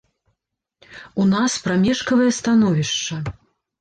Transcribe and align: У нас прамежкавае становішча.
У 1.23 1.27
нас 1.33 1.59
прамежкавае 1.67 2.29
становішча. 2.41 3.15